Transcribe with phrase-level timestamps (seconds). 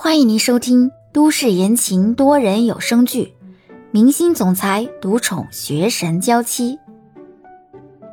[0.00, 3.34] 欢迎您收听都市言情多人有声剧
[3.90, 6.76] 《明星总裁独宠学神娇妻》，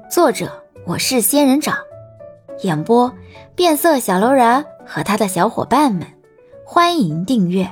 [0.10, 1.78] 作者我是仙人掌，
[2.64, 3.14] 演播
[3.56, 6.08] 变色小楼人和他的小伙伴们。
[6.66, 7.72] 欢迎订阅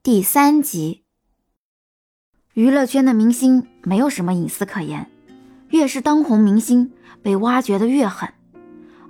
[0.00, 1.02] 第三集。
[2.54, 5.10] 娱乐圈的明星没有什么隐私可言，
[5.70, 8.32] 越是当红明星，被挖掘的越狠，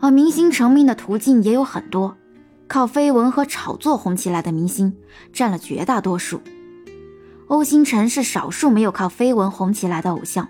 [0.00, 2.16] 而明星成名的途径也有很多。
[2.73, 4.96] 靠绯闻和炒作红起来的明星
[5.31, 6.40] 占了绝大多数，
[7.48, 10.48] 欧星辰是少数没有靠绯闻红起来的偶像。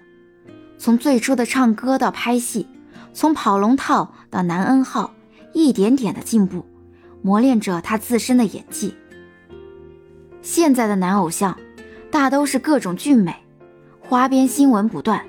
[0.79, 2.69] 从最初的唱歌到拍戏，
[3.13, 5.13] 从跑龙套到男 N 号，
[5.53, 6.65] 一点点的进步，
[7.23, 8.95] 磨练着他自身的演技。
[10.43, 11.59] 现在的男偶像
[12.09, 13.35] 大都是各种俊美，
[13.99, 15.25] 花边新闻不断。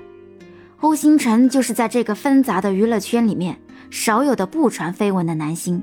[0.78, 5.82] 欧星辰就是在这个纷杂的娱乐圈里面少有的不传绯闻的男星。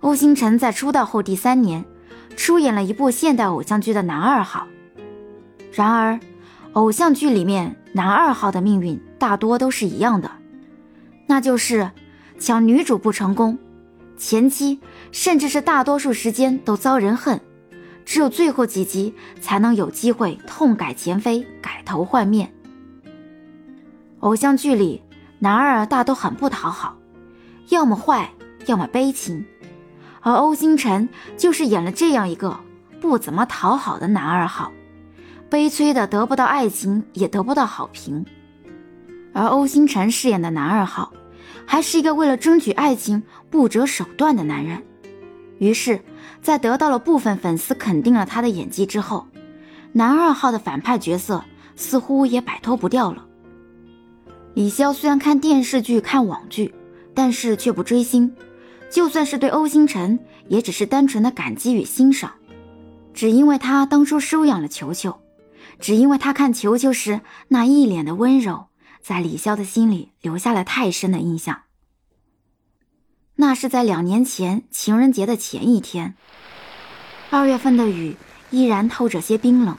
[0.00, 1.84] 欧星辰在出道后第三年，
[2.34, 4.66] 出演了一部现代偶像剧的男二号。
[5.72, 6.18] 然而，
[6.72, 10.30] 偶像剧里面男二号的命运大多都是一样的，
[11.26, 11.90] 那就是
[12.38, 13.58] 抢女主不成功，
[14.16, 14.80] 前期
[15.12, 17.38] 甚至是大多数时间都遭人恨，
[18.06, 22.52] 只有最后几集才能有机会痛改前非，改头换面。
[24.20, 25.02] 偶像剧里
[25.40, 26.96] 男二大都很不讨好，
[27.68, 28.30] 要么坏，
[28.64, 29.44] 要么悲情。
[30.20, 32.60] 而欧星辰就是演了这样一个
[33.00, 34.70] 不怎么讨好的男二号，
[35.48, 38.24] 悲催的得不到爱情，也得不到好评。
[39.32, 41.12] 而欧星辰饰演的男二号，
[41.64, 44.82] 还是一个为了争取爱情不择手段的男人。
[45.58, 46.00] 于是，
[46.42, 49.26] 在得到了部分粉丝肯定了他的演技之后，
[49.92, 51.44] 男二号的反派角色
[51.76, 53.26] 似乎也摆脱不掉了。
[54.54, 56.74] 李潇虽然看电视剧、看网剧，
[57.14, 58.34] 但是却不追星。
[58.90, 62.32] 就算是对欧星辰，也只是单纯的感激与欣赏，
[63.14, 65.20] 只因为他当初收养了球球，
[65.78, 68.66] 只因为他看球球时那一脸的温柔，
[69.00, 71.62] 在李潇的心里留下了太深的印象。
[73.36, 76.16] 那是在两年前情人节的前一天，
[77.30, 78.16] 二月份的雨
[78.50, 79.76] 依然透着些冰冷，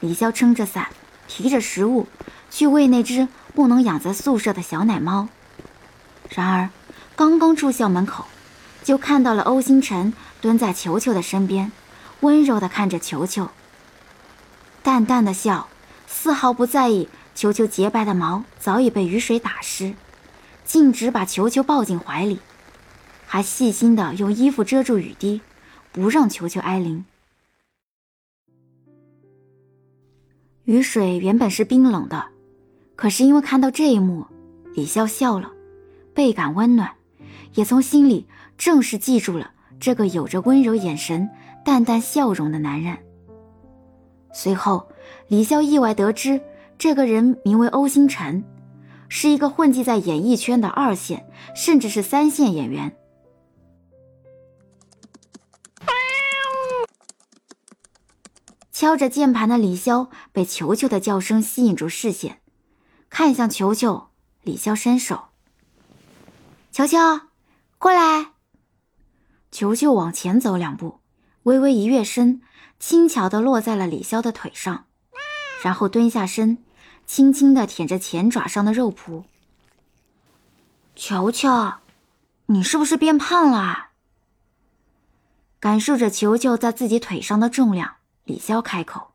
[0.00, 0.88] 李潇撑着伞，
[1.28, 2.06] 提着食物
[2.50, 5.28] 去喂那只不能养在宿舍的小奶猫，
[6.30, 6.70] 然而。
[7.20, 8.24] 刚刚出校门口，
[8.82, 11.70] 就看到了欧星辰蹲在球球的身边，
[12.20, 13.50] 温柔地看着球球，
[14.82, 15.68] 淡淡的笑，
[16.06, 19.92] 丝毫不在意球球洁白的毛早已被雨水打湿，
[20.64, 22.38] 径直把球球抱进怀里，
[23.26, 25.42] 还细心的用衣服遮住雨滴，
[25.92, 27.04] 不让球球挨淋。
[30.64, 32.28] 雨水原本是冰冷的，
[32.96, 34.24] 可是因为看到这一幕，
[34.74, 35.52] 李潇笑了，
[36.14, 36.90] 倍感温暖。
[37.54, 41.28] 也从心里正式记住了这个有着温柔眼神、
[41.64, 42.98] 淡淡笑容的男人。
[44.32, 44.88] 随后，
[45.28, 46.40] 李潇意外得知，
[46.78, 48.44] 这个人名为欧星辰，
[49.08, 52.96] 是一个混迹在演艺圈的二线甚至是三线演员。
[58.72, 62.40] 敲着键盘的李潇被球球的叫声吸引住视线，
[63.10, 64.08] 看向球球，
[64.42, 65.24] 李潇伸手，
[66.72, 67.29] 球球。
[67.80, 68.32] 过来，
[69.50, 71.00] 球球往前走两步，
[71.44, 72.42] 微微一跃身，
[72.78, 74.84] 轻巧的落在了李潇的腿上，
[75.62, 76.58] 然后蹲下身，
[77.06, 79.24] 轻轻的舔着前爪上的肉脯。
[80.94, 81.48] 球球，
[82.44, 83.86] 你是不是变胖了？
[85.58, 89.12] 感受着球球在自己腿上的重量，李潇开口。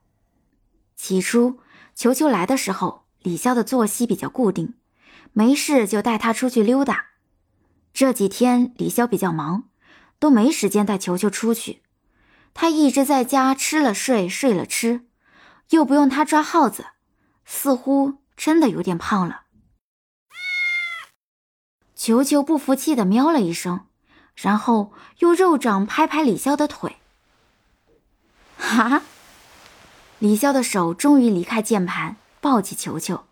[0.95, 1.59] 起初，
[1.93, 4.73] 球球来的时候，李潇的作息比较固定，
[5.33, 7.05] 没事就带他出去溜达。
[7.95, 9.69] 这几天李潇比较忙，
[10.19, 11.81] 都没时间带球球出去。
[12.53, 15.06] 他一直在家吃了睡，睡了吃，
[15.69, 16.88] 又不用他抓耗子，
[17.45, 19.44] 似乎真的有点胖了。
[21.95, 23.85] 球球不服气的喵了一声，
[24.35, 26.97] 然后用肉掌拍拍李潇的腿。
[28.57, 29.03] 哈！
[30.19, 33.24] 李潇的手终于离开键盘，抱起球球，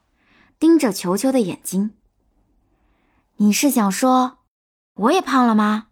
[0.58, 1.92] 盯着球球的眼睛。
[3.36, 4.38] 你是想说？
[4.96, 5.88] 我也胖了吗？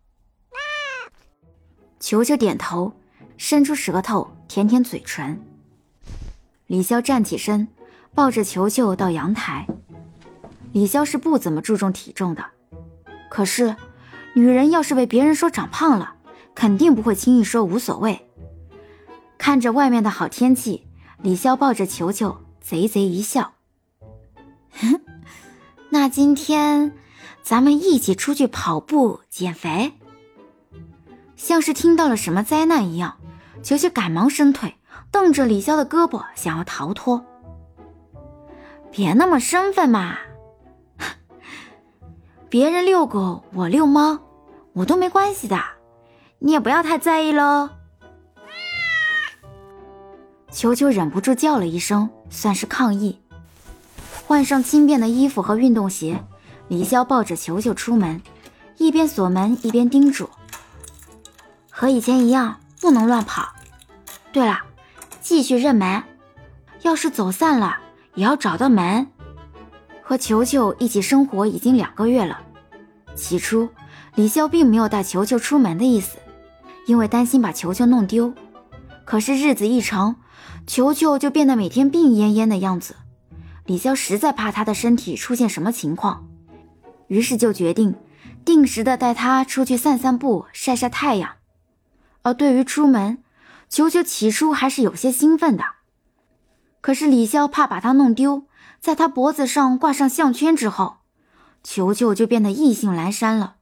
[1.99, 2.93] 球球点头，
[3.35, 5.41] 伸出舌头舔舔嘴唇。
[6.67, 7.67] 李潇站起身，
[8.13, 9.67] 抱着球球到阳台。
[10.71, 12.45] 李潇是不怎么注重体重的，
[13.29, 13.75] 可是
[14.35, 16.15] 女人要是被别人说长胖了，
[16.53, 18.29] 肯定不会轻易说无所谓。
[19.39, 20.87] 看着外面的好天气，
[21.23, 23.53] 李潇抱着球球，贼贼一笑。
[25.89, 26.93] 那今天。
[27.43, 29.93] 咱们一起出去跑步减肥。
[31.35, 33.17] 像是听到了什么灾难一样，
[33.63, 34.75] 球球赶忙伸腿，
[35.11, 37.25] 瞪着李潇的胳膊，想要逃脱。
[38.91, 40.17] 别那么生分嘛，
[42.49, 44.19] 别人遛狗，我遛猫，
[44.73, 45.59] 我都没关系的，
[46.39, 47.69] 你也不要太在意喽。
[50.51, 53.19] 球球忍不住叫了一声，算是抗议。
[54.27, 56.23] 换上轻便的衣服和运动鞋，
[56.71, 58.21] 李潇抱着球球出门，
[58.77, 60.29] 一边锁门一边叮嘱
[61.69, 63.51] ：“和以前一样，不能乱跑。
[64.31, 64.57] 对了，
[65.19, 66.01] 继续认门，
[66.83, 67.77] 要是走散了，
[68.15, 69.05] 也要找到门。”
[70.01, 72.39] 和球球一起生活已经两个月了，
[73.15, 73.67] 起初
[74.15, 76.19] 李潇并没有带球球出门的意思，
[76.87, 78.33] 因为担心把球球弄丢。
[79.03, 80.15] 可是日子一长，
[80.65, 82.95] 球球就变得每天病恹恹的样子，
[83.65, 86.25] 李潇实在怕他的身体出现什么情况，
[87.11, 87.95] 于是就决定
[88.45, 91.35] 定时的带他出去散散步、晒晒太阳。
[92.21, 93.21] 而对于出门，
[93.67, 95.65] 球球起初还是有些兴奋的，
[96.79, 98.45] 可是李潇怕把他弄丢，
[98.79, 100.99] 在他脖子上挂上项圈之后，
[101.61, 103.57] 球球就变得意兴阑珊了，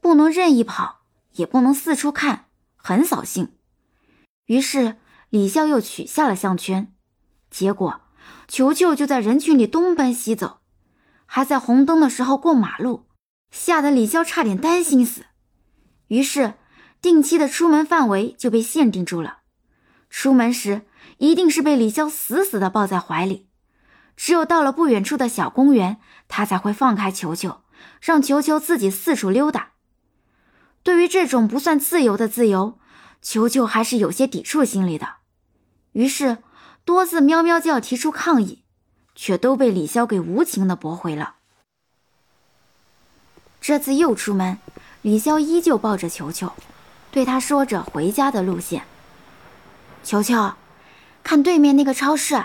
[0.00, 1.00] 不能任意跑，
[1.32, 2.44] 也不能四处看，
[2.76, 3.48] 很扫兴。
[4.46, 4.96] 于是。
[5.28, 6.94] 李潇又取下了项圈，
[7.50, 8.00] 结果
[8.46, 10.60] 球球就在人群里东奔西走，
[11.26, 13.04] 还在红灯的时候过马路，
[13.50, 15.26] 吓得李潇差点担心死。
[16.08, 16.54] 于是
[17.02, 19.38] 定期的出门范围就被限定住了，
[20.08, 20.82] 出门时
[21.18, 23.48] 一定是被李潇死死的抱在怀里，
[24.16, 27.62] 只有到了不远处的小公园，他才会放开球球，
[28.00, 29.72] 让球球自己四处溜达。
[30.82, 32.78] 对于这种不算自由的自由，
[33.20, 35.16] 球球还是有些抵触心理的。
[35.92, 36.38] 于是，
[36.84, 38.62] 多次喵喵叫提出抗议，
[39.16, 41.34] 却都被李潇给无情的驳回了。
[43.60, 44.58] 这次又出门，
[45.02, 46.52] 李潇依旧抱着球球，
[47.10, 48.84] 对他说着回家的路线。
[50.04, 50.52] 球球，
[51.24, 52.44] 看对面那个超市，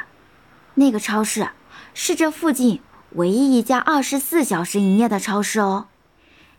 [0.73, 1.49] 那个超市
[1.93, 2.81] 是这附近
[3.11, 5.89] 唯一一家二十四小时营业的超市哦。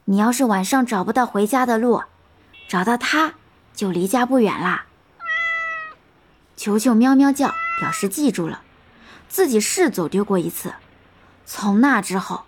[0.04, 2.02] 你要是晚上找不到回家的路，
[2.68, 3.34] 找到它
[3.74, 4.86] 就离家不远啦。
[6.56, 8.62] 球球喵喵叫，表示记住了，
[9.32, 10.74] 自己是走丢过一次。
[11.46, 12.42] 从那之后，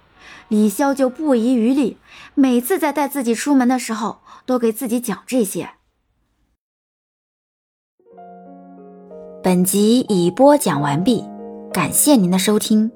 [0.48, 1.96] 李潇就不遗余力，
[2.34, 5.70] 每次在带自己出门的时候，都给自己讲这些。
[9.42, 11.24] 本集已播讲完毕，
[11.72, 12.92] 感谢您的收听。